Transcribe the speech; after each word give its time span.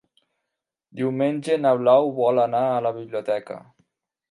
Diumenge 1.01 1.59
na 1.59 1.75
Blau 1.83 2.11
vol 2.21 2.43
anar 2.47 2.65
a 2.73 2.83
la 2.89 2.95
biblioteca. 2.99 3.63